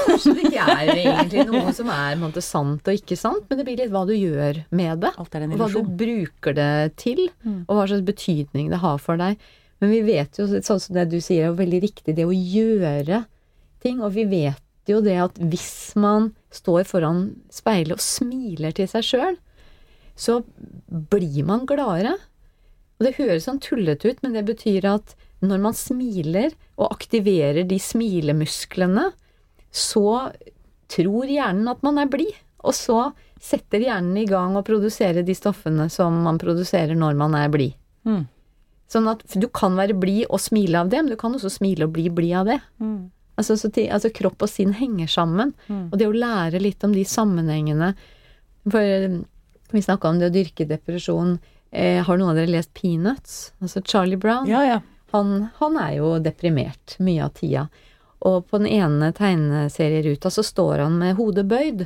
[0.06, 3.66] Kanskje det ikke er egentlig noe som er måte, sant og ikke sant, men det
[3.68, 5.12] blir litt hva du gjør med det.
[5.62, 7.24] Hva du bruker det til,
[7.68, 9.38] og hva slags betydning det har for deg.
[9.82, 12.34] Men vi vet jo, sånn som det du sier, er jo veldig riktig, det å
[12.36, 13.24] gjøre
[13.82, 14.02] ting.
[14.06, 19.08] Og vi vet jo det at hvis man står foran speilet og smiler til seg
[19.08, 19.40] sjøl,
[20.14, 20.42] så
[20.88, 22.18] blir man gladere.
[23.00, 27.66] Og det høres sånn tullete ut, men det betyr at når man smiler og aktiverer
[27.66, 29.08] de smilemusklene,
[29.72, 30.32] så
[30.92, 35.34] tror hjernen at man er blid, og så setter hjernen i gang å produsere de
[35.36, 37.74] stoffene som man produserer når man er blid.
[38.06, 38.26] Mm.
[38.92, 41.88] Sånn at du kan være blid og smile av det, men du kan også smile
[41.88, 42.60] og bli blid av det.
[43.40, 45.56] Altså, så til, altså kropp og sinn henger sammen.
[45.90, 47.94] Og det å lære litt om de sammenhengene
[48.70, 49.22] For eh,
[49.72, 51.38] vi snakka om det å dyrke depresjon.
[51.72, 53.54] Eh, har noen av dere lest Peanuts?
[53.64, 54.50] Altså Charlie Brown?
[54.52, 54.82] Ja, ja.
[55.16, 57.66] Han, han er jo deprimert mye av tida.
[58.28, 61.86] Og på den ene tegneserieruta så står han med hodet bøyd.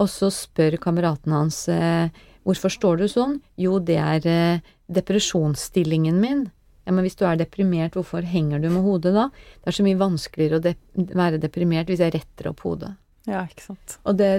[0.00, 2.12] Og så spør kameraten hans eh,
[2.44, 3.38] hvorfor står du sånn?
[3.60, 6.48] Jo, det er eh, depresjonsstillingen min.
[6.84, 9.28] Ja, men hvis du er deprimert, hvorfor henger du med hodet da?
[9.60, 12.94] Det er så mye vanskeligere å dep være deprimert hvis jeg retter opp hodet.
[13.28, 13.98] Ja, ikke sant.
[14.08, 14.30] Og det,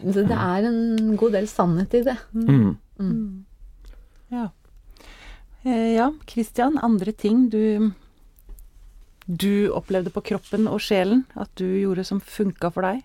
[0.00, 2.16] det det er en god del sannhet i det.
[2.32, 3.44] Mm.
[4.32, 4.48] Ja.
[5.64, 7.92] Eh, ja, Christian, andre ting du
[9.24, 13.02] du opplevde på kroppen og sjelen at du gjorde som funka for deg?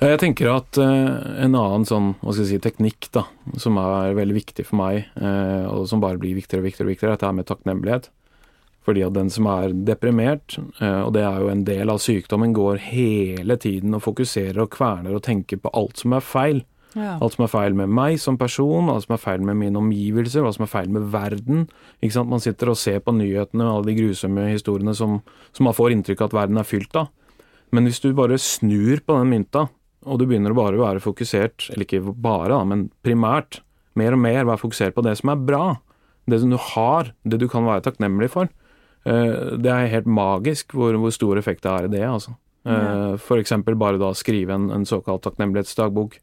[0.00, 3.28] Ja, jeg tenker at eh, en annen sånn, hva skal jeg si, teknikk da,
[3.62, 6.92] som er veldig viktig for meg, eh, og som bare blir viktigere og viktigere, og
[6.92, 8.10] viktigere, er dette med takknemlighet.
[8.84, 12.52] Fordi at den som er deprimert, eh, og det er jo en del av sykdommen,
[12.56, 16.64] går hele tiden og fokuserer og kverner og tenker på alt som er feil.
[16.94, 17.16] Ja.
[17.18, 20.44] Alt som er feil med meg som person, alt som er feil med mine omgivelser,
[20.44, 21.64] hva som er feil med verden.
[22.00, 22.30] Ikke sant?
[22.30, 25.18] Man sitter og ser på nyhetene og alle de grusomme historiene som,
[25.52, 27.10] som man får inntrykk av at verden er fylt av.
[27.74, 29.66] Men hvis du bare snur på den mynta,
[30.04, 33.62] og du begynner å bare være fokusert, eller ikke bare, da, men primært,
[33.98, 35.64] mer og mer være fokusert på det som er bra,
[36.30, 38.50] det som du har, det du kan være takknemlig for,
[39.08, 42.36] eh, det er helt magisk hvor, hvor stor effekt det er i det, altså.
[42.64, 46.20] Eh, For eksempel bare da skrive en, en såkalt takknemlighetsdagbok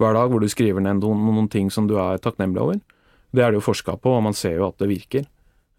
[0.00, 2.78] hver dag, hvor du skriver ned noen, noen ting som du er takknemlig over.
[3.32, 5.24] Det er det jo forska på, og man ser jo at det virker.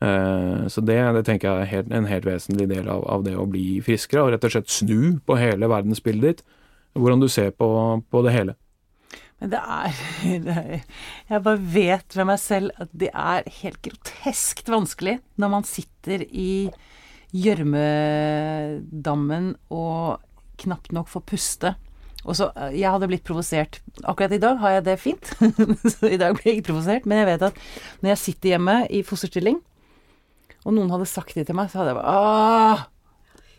[0.02, 3.36] Eh, Så det, det tenker jeg er helt, en helt vesentlig del av, av det
[3.38, 6.41] å bli friskere, og rett og slett snu på hele verdensbildet ditt.
[6.93, 7.67] Hvordan du ser på,
[8.10, 8.54] på det hele.
[9.41, 9.91] Men det er,
[10.45, 10.82] det er
[11.30, 16.19] Jeg bare vet ved meg selv at det er helt groteskt vanskelig når man sitter
[16.30, 16.69] i
[17.34, 20.19] gjørmedammen og
[20.62, 21.73] knapt nok får puste.
[22.24, 23.82] Og så, Jeg hadde blitt provosert.
[24.08, 25.34] Akkurat i dag har jeg det fint,
[25.98, 27.06] så i dag blir jeg ikke provosert.
[27.10, 27.58] Men jeg vet at
[28.02, 29.60] når jeg sitter hjemme i fosterstilling,
[30.64, 32.84] og noen hadde sagt det til meg, så hadde jeg bare Åh!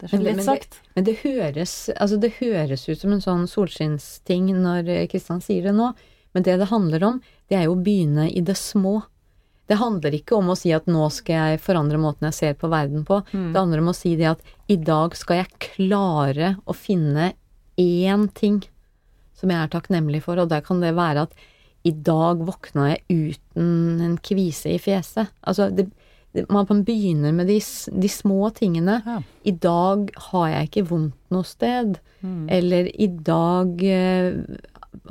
[0.01, 0.79] Det er så lett men det- sagt.
[0.97, 5.75] Men det høres, altså det høres ut som en sånn solskinnsting når Kristian sier det
[5.77, 5.93] nå,
[6.35, 9.03] men det det handler om, det er jo å begynne i det små.
[9.71, 12.69] Det handler ikke om å si at nå skal jeg forandre måten jeg ser på
[12.73, 13.21] verden på.
[13.33, 17.31] Det handler om å si det at i dag skal jeg klare å finne
[17.81, 18.63] én ting
[19.35, 21.37] som jeg er takknemlig for, og der kan det være at
[21.85, 25.33] i dag våkna jeg uten en kvise i fjeset.
[25.45, 25.91] Altså, det,
[26.33, 29.01] det, man begynner med de, de små tingene.
[29.05, 29.19] Ja.
[29.45, 31.99] I dag har jeg ikke vondt noe sted.
[32.25, 34.39] Eller i dag eh,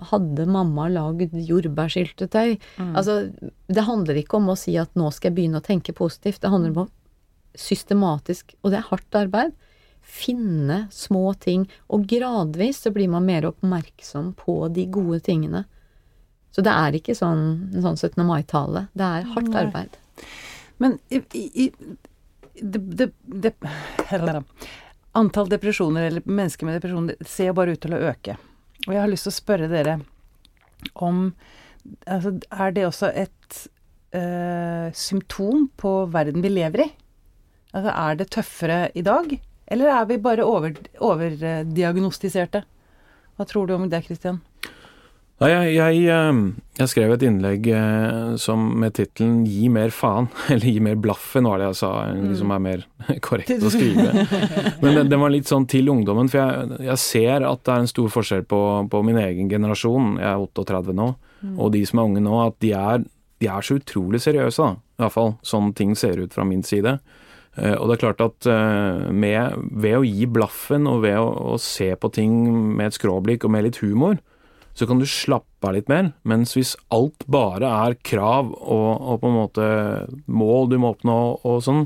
[0.10, 2.56] hadde mamma lagd jordbærsyltetøy.
[2.96, 3.20] Altså,
[3.70, 6.42] det handler ikke om å si at nå skal jeg begynne å tenke positivt.
[6.42, 6.90] Det handler om å
[7.54, 9.54] systematisk, og det er hardt arbeid,
[10.04, 11.66] finne små ting.
[11.88, 15.64] Og gradvis så blir man mer oppmerksom på de gode tingene.
[16.54, 18.22] Så det er ikke sånn, en sånn 17.
[18.28, 18.88] mai-tale.
[18.94, 19.96] Det er hardt arbeid.
[20.78, 21.72] Men i, i,
[22.62, 23.54] det, det, det,
[25.14, 28.38] Antall depresjoner, eller mennesker med depresjon, ser jo bare ut til å øke.
[28.86, 30.00] Og jeg har lyst til å spørre dere
[31.00, 31.30] om
[32.10, 33.60] altså, Er det også et
[34.18, 36.90] øh, symptom på verden vi lever i?
[37.74, 39.38] Altså, er det tøffere i dag?
[39.72, 42.64] Eller er vi bare over- overdiagnostiserte?
[43.38, 44.42] Hva tror du om det, Kristian?
[45.42, 46.42] Nei, jeg, jeg, eh,
[46.78, 51.48] jeg skrev et innlegg eh, som med tittelen 'Gi mer faen', eller 'Gi mer blaffen',
[51.50, 52.86] var det jeg sa, liksom er mer
[53.28, 54.28] korrekt å skrive.
[54.84, 57.80] Men den, den var litt sånn til ungdommen, for jeg, jeg ser at det er
[57.84, 58.62] en stor forskjell på,
[58.94, 61.10] på min egen generasjon, jeg er 38 nå,
[61.58, 63.04] og de som er unge nå, at de er,
[63.42, 64.78] de er så utrolig seriøse, da.
[64.94, 67.00] I hvert fall sånn ting ser ut fra min side.
[67.56, 71.28] Eh, Og det er klart at eh, med, ved å gi blaffen og ved å,
[71.54, 72.38] å se på ting
[72.78, 74.18] med et skråblikk og med litt humor,
[74.74, 76.14] så kan du slappe av litt mer.
[76.26, 79.68] Mens hvis alt bare er krav og, og på en måte
[80.26, 81.86] mål du må oppnå og sånn,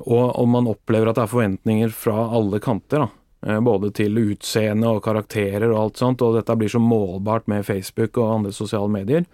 [0.00, 3.08] og, og man opplever at det er forventninger fra alle kanter, da,
[3.46, 7.66] eh, både til utseende og karakterer og alt sånt, og dette blir så målbart med
[7.68, 9.28] Facebook og andre sosiale medier,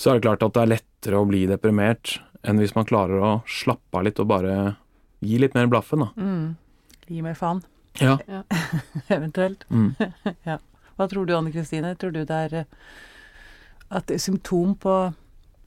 [0.00, 3.20] så er det klart at det er lettere å bli deprimert enn hvis man klarer
[3.20, 4.54] å slappe av litt og bare
[5.20, 6.10] gi litt mer blaffen, da.
[7.10, 7.60] Gi meg faen,
[8.00, 8.14] Ja.
[9.08, 9.66] eventuelt.
[9.70, 9.94] Mm.
[10.96, 11.94] Hva tror du, Anne Kristine?
[12.00, 12.70] Tror du det er eh,
[13.90, 14.94] at det er symptom på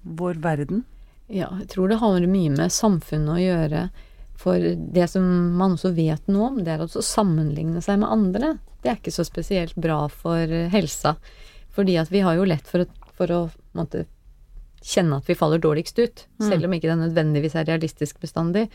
[0.03, 0.83] vår verden?
[1.27, 3.85] Ja, jeg tror det har mye med samfunnet å gjøre.
[4.43, 5.25] For det som
[5.57, 8.53] man også vet noe om, det er å sammenligne seg med andre.
[8.83, 11.15] Det er ikke så spesielt bra for helsa.
[11.73, 13.39] Fordi at vi har jo lett for å, for å
[13.77, 14.05] måte,
[14.83, 16.49] kjenne at vi faller dårligst ut, Mm.
[16.49, 18.69] selv om ikke det nødvendigvis er realistisk bestandig.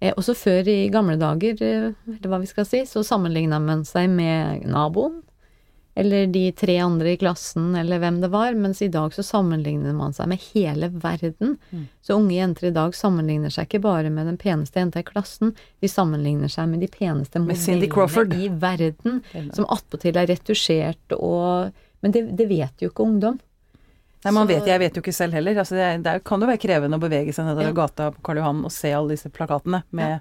[0.00, 3.84] Eh, også før i gamle dager, eh, eller hva vi skal si, så sammenligna man
[3.84, 5.22] seg med naboen,
[5.96, 9.94] eller de tre andre i klassen, eller hvem det var, mens i dag så sammenligner
[9.96, 11.56] man seg med hele verden.
[11.72, 11.86] Mm.
[12.04, 15.54] Så unge jenter i dag sammenligner seg ikke bare med den peneste jenta i klassen,
[15.80, 19.22] de sammenligner seg med de peneste modellene i verden,
[19.54, 23.40] som attpåtil er retusjert og Men det, det vet jo ikke ungdom.
[24.24, 25.54] Nei, man Så- vet, Jeg vet jo ikke selv heller.
[25.54, 27.72] Altså, det, det kan jo være krevende å bevege seg nedover Ja.
[27.72, 30.20] gata på Karl Johan og se alle disse plakatene med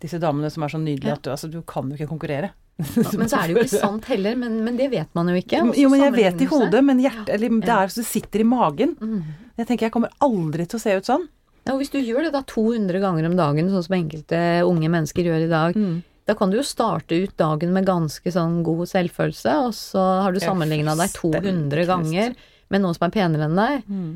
[0.00, 1.14] disse damene som er så nydelige Ja.
[1.14, 2.50] at du, altså, du kan jo ikke konkurrere.
[2.76, 5.62] Men så er det jo ikke sant heller, men, men det vet man jo ikke.
[5.62, 8.40] Også Jo, men jeg vet i hodet, men hjertet eller, Det er så det sitter
[8.40, 8.96] i magen.
[9.00, 9.22] Mm.
[9.56, 11.28] Jeg tenker jeg kommer aldri til å se ut sånn.
[11.66, 14.88] Ja, og hvis du gjør det da 200 ganger om dagen, sånn som enkelte unge
[14.92, 16.02] mennesker gjør i dag, Mm.
[16.26, 20.32] da kan du jo starte ut dagen med ganske sånn god selvfølelse, og så har
[20.32, 22.36] du sammenligna deg 200 ganger
[22.72, 23.88] med noen som er penere enn deg.
[23.88, 24.12] Mm.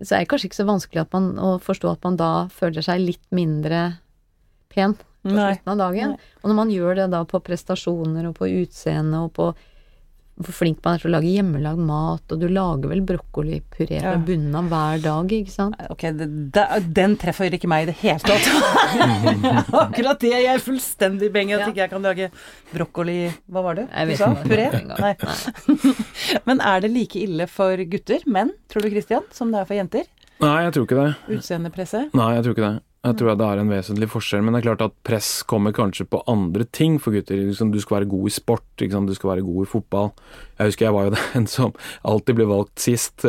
[0.00, 3.02] Så er det kanskje ikke så vanskelig man, å forstå at man da føler seg
[3.02, 3.82] litt mindre
[4.72, 6.14] pen på slutten av dagen.
[6.16, 6.32] Nei.
[6.42, 9.50] Og når man gjør det da på prestasjoner og på utseende og på
[10.40, 14.14] hvor flink man er til å lage hjemmelagd mat, og du lager vel brokkolipuré fra
[14.14, 14.20] Ja.
[14.26, 15.76] bunnen av hver dag, ikke sant?
[15.92, 16.64] Ok, det, det,
[16.96, 18.48] den treffer ikke meg i det hele tatt.
[19.84, 21.68] Akkurat det jeg er fullstendig beng i, at Ja.
[21.68, 22.30] ikke jeg kan lage
[22.72, 23.18] brokkoli
[23.52, 24.32] Hva var det du sa?
[24.42, 24.70] Puré?
[24.88, 25.12] Nei.
[25.20, 25.92] Nei.
[26.48, 29.78] Men er det like ille for gutter, menn, tror du Christian, som det er for
[29.78, 30.08] jenter?
[30.42, 31.36] Nei, jeg tror ikke det.
[31.36, 32.14] Utseendepresset?
[32.18, 32.80] Nei, jeg tror ikke det.
[33.02, 35.72] Jeg tror at det er en vesentlig forskjell, men det er klart at press kommer
[35.74, 37.40] kanskje på andre ting for gutter.
[37.48, 39.08] Liksom, du skal være god i sport, sant?
[39.10, 40.12] du skal være god i fotball.
[40.60, 41.72] Jeg husker jeg var jo den som
[42.06, 43.24] alltid ble valgt sist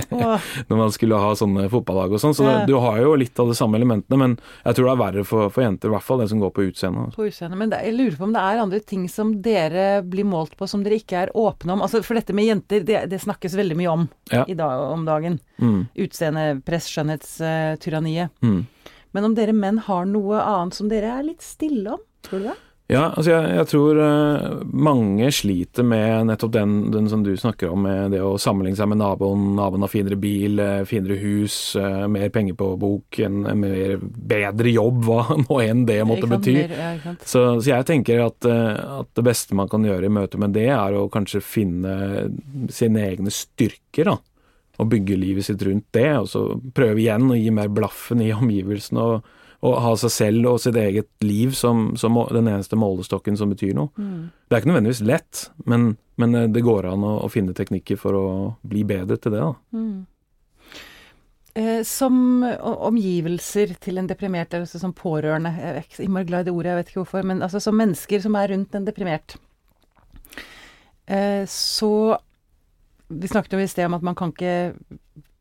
[0.68, 3.50] når man skulle ha sånne fotballag og sånn, så det, du har jo litt av
[3.50, 6.22] de samme elementene, men jeg tror det er verre for, for jenter, i hvert fall
[6.22, 7.08] det som går på utseende.
[7.08, 7.18] altså.
[7.18, 7.58] på utseendet.
[7.64, 10.70] Men det, jeg lurer på om det er andre ting som dere blir målt på
[10.70, 11.82] som dere ikke er åpne om.
[11.82, 14.46] Altså, for dette med jenter, det, det snakkes veldig mye om Ja.
[14.46, 15.40] i dag, om dagen.
[15.58, 18.30] Mm, Utseendepress, skjønnhetstyranniet.
[18.46, 18.66] mm.
[19.16, 22.50] Men om dere menn har noe annet som dere er litt stille om, tror du
[22.50, 22.58] det?
[22.88, 27.74] Ja, altså jeg, jeg tror eh, mange sliter med nettopp den, den som du snakker
[27.74, 29.42] om, med det å sammenligne seg med naboen.
[29.58, 34.00] Naboen har finere bil, eh, finere hus, eh, mer penger på bok, en, en mer
[34.00, 36.56] bedre jobb, hva nå enn det måtte bety.
[36.64, 36.94] Ja.
[37.20, 40.70] Så, så jeg tenker at, at det beste man kan gjøre i møte med det,
[40.72, 41.98] er å kanskje finne
[42.72, 44.16] sine egne styrker, da.
[44.78, 48.32] Og bygge livet sitt rundt det, og så prøve igjen å gi mer blaffen i
[48.36, 49.02] omgivelsene.
[49.02, 49.34] og
[49.66, 53.72] og ha seg selv og sitt eget liv som, som den eneste målestokken som betyr
[53.74, 53.90] noe.
[53.98, 54.28] Mm.
[54.46, 55.88] Det er ikke nødvendigvis lett, men,
[56.20, 58.28] men eh, det går an å, å finne teknikker for å
[58.62, 59.42] bli bedre til det.
[59.42, 59.50] da.
[59.74, 60.78] Mm.
[61.58, 66.46] Eh, som omgivelser til en deprimert, eller altså som pårørende Jeg er ikke innmari glad
[66.46, 67.28] i det ordet, jeg vet ikke hvorfor.
[67.32, 69.34] Men altså som mennesker som er rundt en deprimert.
[71.08, 71.92] Eh, så
[73.08, 74.72] Vi snakket jo i sted om at man kan ikke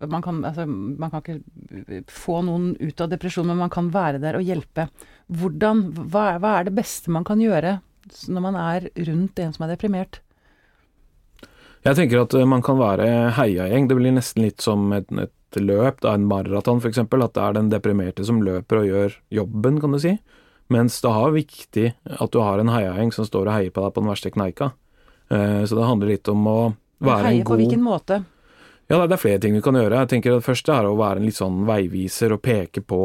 [0.05, 4.21] man kan, altså, man kan ikke få noen ut av depresjon, men man kan være
[4.21, 4.87] der og hjelpe.
[5.33, 7.79] Hvordan, hva, hva er det beste man kan gjøre
[8.29, 10.21] når man er rundt en som er deprimert?
[11.87, 13.87] Jeg tenker at eh, man kan være heiagjeng.
[13.89, 17.01] Det blir nesten litt som et, et løp, da, en maraton f.eks.
[17.03, 20.17] At det er den deprimerte som løper og gjør jobben, kan du si.
[20.73, 21.87] Mens det er viktig
[22.19, 24.73] at du har en heiagjeng som står og heier på deg på den verste kneika.
[25.31, 26.59] Eh, Så det handler litt om å
[27.03, 28.21] være Heie en på hvilken måte?
[28.87, 30.03] Ja, det er flere ting vi kan gjøre.
[30.05, 33.01] Jeg tenker Det første er å være en litt sånn veiviser og peke på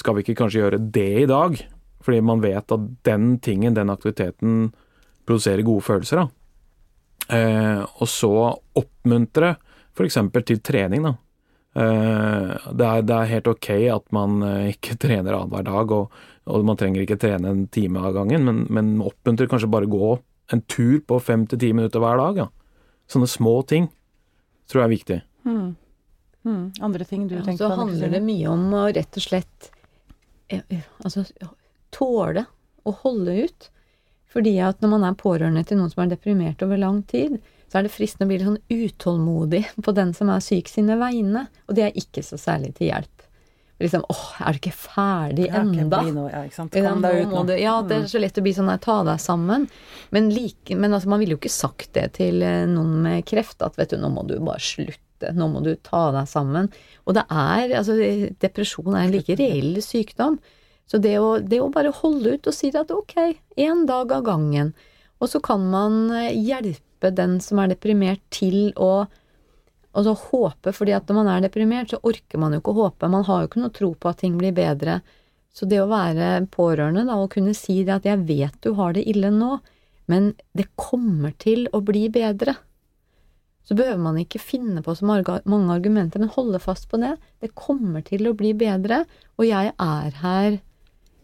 [0.00, 1.58] Skal vi ikke kanskje gjøre det i dag?
[2.04, 4.70] Fordi man vet at den tingen, den aktiviteten,
[5.26, 6.22] produserer gode følelser.
[6.22, 6.28] da.
[7.36, 8.32] Eh, og så
[8.78, 9.56] oppmuntre
[9.92, 10.18] f.eks.
[10.46, 11.04] til trening.
[11.04, 11.14] da.
[11.78, 16.14] Eh, det, er, det er helt ok at man eh, ikke trener annenhver dag, og,
[16.48, 20.16] og man trenger ikke trene en time av gangen, men, men oppmuntre kanskje bare gå
[20.54, 22.44] en tur på fem til ti minutter hver dag.
[22.46, 22.48] Ja.
[23.08, 23.88] Sånne små ting
[24.68, 25.18] tror jeg er viktig.
[25.48, 25.68] Mm.
[26.44, 26.64] Mm.
[26.84, 29.70] Andre ting du Ja, tenker så handler det mye om å rett og slett
[31.04, 31.24] altså,
[31.94, 32.44] tåle
[32.88, 33.70] å holde ut.
[34.28, 37.80] Fordi at når man er pårørende til noen som er deprimert over lang tid, så
[37.80, 41.46] er det fristende å bli litt sånn utålmodig på den som er syk sine vegne.
[41.68, 43.27] Og det er ikke så særlig til hjelp.
[43.80, 46.00] Liksom åh, er du ikke ferdig Ja, enda?
[46.32, 46.74] ja, ikke sant.
[46.74, 47.46] Ja, Kom deg ut nå.
[47.46, 48.02] du, ja, det Mm.
[48.04, 49.68] er så lett å bli sånn nei, ta deg sammen.
[50.10, 53.62] Men, like, men altså, man ville jo ikke sagt det til eh, noen med kreft,
[53.62, 56.68] at vet du, nå må du bare slutte, nå må du ta deg sammen.
[57.06, 57.94] Og det er, altså
[58.40, 60.38] depresjon er en like reell sykdom.
[60.90, 63.14] Så det å, det å bare holde ut og si at ok,
[63.60, 64.74] én dag av gangen,
[65.20, 69.06] og så kan man eh, hjelpe den som er deprimert til å
[69.98, 72.84] og så håpe, fordi at når man er deprimert, så orker man jo ikke å
[72.84, 73.10] håpe.
[73.10, 75.00] Man har jo ikke noe tro på at ting blir bedre.
[75.50, 78.94] Så det å være pårørende, da, og kunne si det at jeg vet du har
[78.94, 79.56] det ille nå,
[80.08, 82.56] men det kommer til å bli bedre.
[83.68, 87.18] så behøver man ikke finne på så mange argumenter, men holde fast på det.
[87.44, 89.02] Det kommer til å bli bedre,
[89.36, 90.60] og jeg er her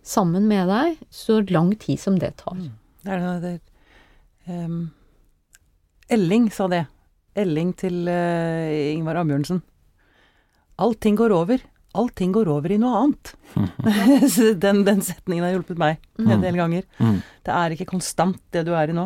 [0.05, 2.59] sammen med deg så lang tid som det tar.
[3.01, 3.57] Det er noe der,
[4.45, 4.91] um,
[6.13, 6.85] Elling sa det.
[7.37, 9.62] Elling til eh, Ingvar Ambjørnsen.
[10.83, 11.62] Allting går over.
[11.94, 13.35] Allting går over i noe annet.
[14.64, 16.87] Den, den setningen har hjulpet meg en del ganger.
[16.99, 17.20] Mm.
[17.47, 19.05] Det er ikke konstant det du er i nå.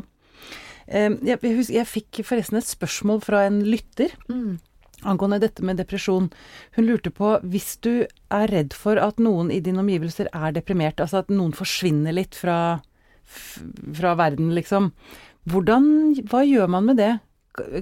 [0.89, 4.57] Jeg, husker, jeg fikk forresten et spørsmål fra en lytter Mm.
[5.05, 6.31] angående dette med depresjon.
[6.79, 10.97] Hun lurte på hvis du er redd for at noen i dine omgivelser er deprimert,
[11.05, 12.81] altså at noen forsvinner litt fra,
[13.29, 13.61] f-
[14.01, 14.89] fra verden, liksom.
[15.49, 15.85] Hvordan,
[16.33, 17.13] hva gjør man med det?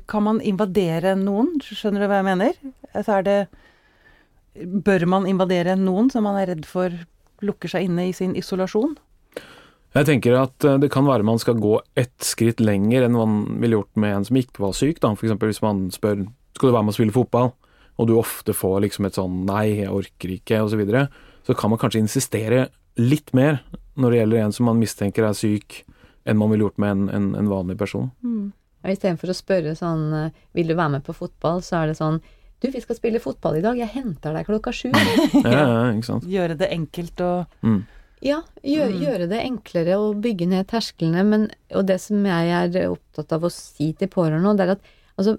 [0.08, 1.56] Kan man invadere noen?
[1.62, 2.60] Skjønner du hva jeg mener?
[2.92, 3.38] Altså er det
[4.56, 6.94] Bør man invadere noen som man er redd for
[7.44, 8.94] lukker seg inne i sin isolasjon?
[9.96, 13.36] Jeg tenker at eh, det kan være man skal gå ett skritt lenger enn man
[13.60, 15.00] ville gjort med en som ikke var syk.
[15.02, 15.12] Da.
[15.12, 16.24] Eksempel hvis man spør
[16.56, 17.50] skal du være med og spille fotball,
[17.96, 21.06] og du ofte får liksom et sånn nei, jeg orker ikke, osv., så, videre,
[21.44, 22.66] så kan man kanskje insistere
[23.00, 23.60] litt mer
[23.96, 25.82] når det gjelder en som man mistenker er syk,
[26.24, 28.08] enn man ville gjort med en, en, en vanlig person.
[28.86, 31.98] Og Istedenfor å spørre sånn eh, Vil du være med på fotball, så er det
[31.98, 32.20] sånn
[32.62, 33.76] Du, vi skal spille fotball i dag.
[33.76, 34.88] Jeg henter deg klokka sju.
[35.44, 36.24] Ja, ja, ikke sant.
[36.30, 37.82] Gjøre det enkelt og Mm.
[38.24, 41.42] Ja, gjør, gjøre det enklere og bygge ned tersklene, men
[41.76, 44.86] Og det som jeg er opptatt av å si til pårørende, det er at
[45.20, 45.34] altså,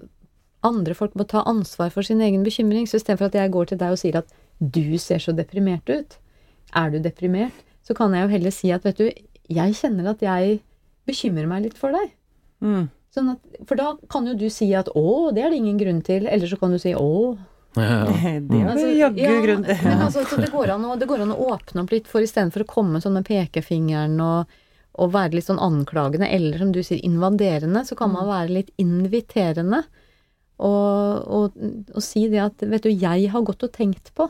[0.62, 2.86] andre folk må ta ansvar for sin egen bekymring.
[2.86, 6.16] Så istedenfor at jeg går til deg og sier at du ser så deprimert ut,
[6.74, 7.54] er du deprimert,
[7.86, 9.10] så kan jeg jo heller si at vet du,
[9.48, 10.60] jeg kjenner at jeg
[11.08, 12.14] bekymrer meg litt for deg.
[12.62, 12.86] mm.
[13.18, 16.00] Sånn at, for da kan jo du si at å, det er det ingen grunn
[16.06, 17.10] til, eller så kan du si å,
[17.76, 17.84] Ja,
[18.24, 18.38] ja.
[18.40, 19.84] Det har Altså, jaggu ja, grunn til.
[19.84, 22.70] Men altså, det, går å, det går an å åpne opp litt for istedenfor å
[22.70, 24.58] komme sånn med pekefingeren og,
[24.98, 28.72] og være litt sånn anklagende, eller som du sier, invaderende, så kan man være litt
[28.82, 29.84] inviterende.
[30.58, 31.58] Og, og,
[31.94, 34.26] og si det at vet du, jeg har gått og tenkt på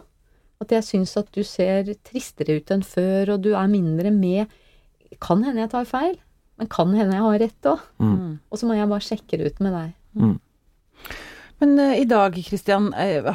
[0.58, 4.50] at jeg syns at du ser tristere ut enn før, og du er mindre med.
[5.22, 6.18] Kan hende jeg tar feil,
[6.58, 7.86] men kan hende jeg har rett òg.
[8.02, 8.38] Mm.
[8.50, 9.92] Og så må jeg bare sjekke det ut med deg.
[10.18, 10.36] Mm.
[11.62, 12.90] Men uh, i dag, Kristian,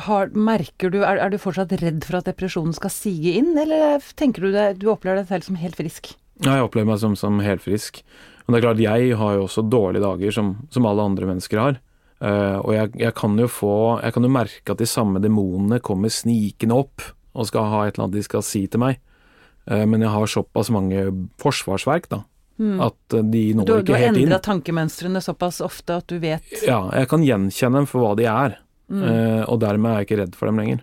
[0.07, 4.03] har, merker du er, er du fortsatt redd for at depresjonen skal sige inn, eller
[4.19, 6.13] tenker du det, du opplever deg selv som helt frisk?
[6.43, 8.03] Ja, jeg opplever meg som, som helt frisk.
[8.43, 11.61] Men det er klart, jeg har jo også dårlige dager, som, som alle andre mennesker
[11.61, 11.81] har.
[12.23, 15.81] Uh, og jeg, jeg kan jo få Jeg kan jo merke at de samme demonene
[15.83, 19.01] kommer snikende opp og skal ha et eller annet de skal si til meg.
[19.65, 21.05] Eh, men jeg har såpass mange
[21.41, 22.21] forsvarsverk, da,
[22.59, 23.65] at eh, de når Mm.
[23.65, 24.27] Du, du ikke har helt inn.
[24.27, 28.15] du endra tankemønstrene såpass ofte at du vet Ja, jeg kan gjenkjenne dem for hva
[28.19, 28.59] de er.
[28.93, 29.03] Mm.
[29.09, 30.79] Eh, og dermed er jeg ikke redd for dem lenger.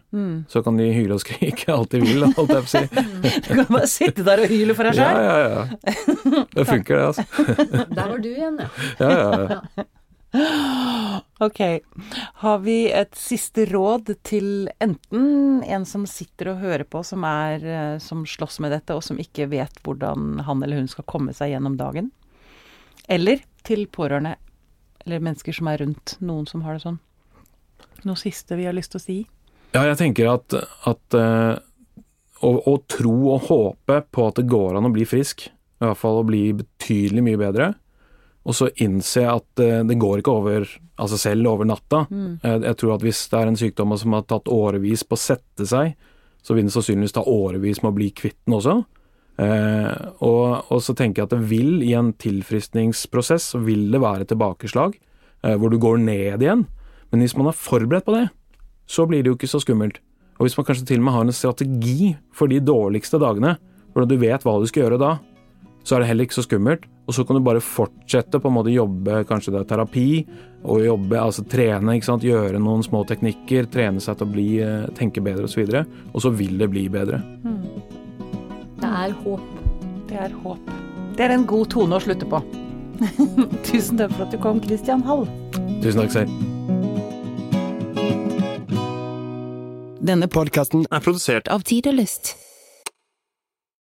[0.50, 2.82] Så kan de hyle og skrike alt de vil, holdt jeg på å si.
[3.46, 6.44] Du kan bare sitte der og hyle for deg Ja, ja, ja.
[6.56, 7.24] Det funker, det, altså.
[7.94, 8.68] Der var du igjen, ja.
[8.98, 9.60] Ja, ja,
[10.34, 11.20] ja.
[11.40, 11.60] Ok.
[12.34, 17.64] Har vi et siste råd til enten en som sitter og hører på, som er
[17.64, 21.32] eh, som slåss med dette, og som ikke vet hvordan han eller hun skal komme
[21.36, 22.10] seg gjennom dagen?
[23.08, 24.34] Eller til pårørende,
[25.06, 27.00] eller mennesker som er rundt noen som har det sånn?
[28.04, 29.18] Noe siste vi har lyst til å si?
[29.72, 30.60] Ja, jeg tenker at,
[30.92, 31.56] at eh,
[32.44, 36.00] å, å tro og håpe på at det går an å bli frisk, i hvert
[36.04, 37.72] fall å bli betydelig mye bedre,
[38.40, 40.68] og så innse at eh, det går ikke over
[41.10, 42.06] seg selv over natta.
[42.44, 45.20] Jeg, jeg tror at hvis det er en sykdom som har tatt årevis på å
[45.20, 45.92] sette seg,
[46.40, 48.78] så vil den sannsynligvis ta årevis med å bli kvitt den også.
[49.40, 49.92] Eh,
[50.26, 54.28] og, og så tenker jeg at det vil, i en tilfriskningsprosess, så vil det være
[54.28, 56.66] tilbakeslag eh, hvor du går ned igjen.
[57.10, 58.26] Men hvis man er forberedt på det,
[58.90, 60.00] så blir det jo ikke så skummelt.
[60.38, 63.58] Og hvis man kanskje til og med har en strategi for de dårligste dagene,
[63.92, 65.16] hvordan du vet hva du skal gjøre da,
[65.82, 66.86] så er det heller ikke så skummelt.
[67.10, 70.08] Og så kan du bare fortsette på en måte jobbe, kanskje det er terapi,
[70.62, 74.46] og jobbe, altså trene, ikke sant, gjøre noen små teknikker, trene seg til å bli,
[74.62, 75.64] eh, tenke bedre osv.
[75.64, 75.82] Og, så
[76.14, 77.18] og så vil det bli bedre.
[78.80, 79.48] Det er håp.
[80.06, 80.70] Det er håp.
[81.16, 82.42] Det er en god tone å slutte på.
[83.68, 85.26] Tusen takk for at du kom, Christian Hall.
[85.82, 86.30] Tusen takk selv.
[90.00, 92.36] Denne podkasten er produsert av Tid og Lyst.